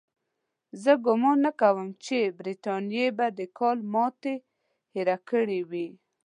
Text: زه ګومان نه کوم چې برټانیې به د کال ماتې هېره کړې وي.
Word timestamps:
زه 0.83 0.91
ګومان 1.05 1.37
نه 1.45 1.51
کوم 1.61 1.87
چې 2.05 2.17
برټانیې 2.37 3.07
به 3.17 3.27
د 3.37 3.39
کال 3.57 3.77
ماتې 3.93 4.35
هېره 4.93 5.17
کړې 5.29 5.59
وي. 5.69 5.87